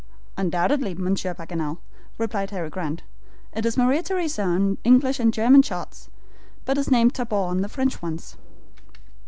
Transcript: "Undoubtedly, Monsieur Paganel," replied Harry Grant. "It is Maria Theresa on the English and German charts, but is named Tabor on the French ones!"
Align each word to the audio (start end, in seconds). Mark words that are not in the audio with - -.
"Undoubtedly, 0.35 0.95
Monsieur 0.95 1.35
Paganel," 1.35 1.77
replied 2.17 2.49
Harry 2.49 2.71
Grant. 2.71 3.03
"It 3.53 3.67
is 3.67 3.77
Maria 3.77 4.01
Theresa 4.01 4.41
on 4.41 4.71
the 4.71 4.77
English 4.83 5.19
and 5.19 5.31
German 5.31 5.61
charts, 5.61 6.09
but 6.65 6.79
is 6.79 6.89
named 6.89 7.13
Tabor 7.13 7.35
on 7.35 7.61
the 7.61 7.69
French 7.69 8.01
ones!" 8.01 8.35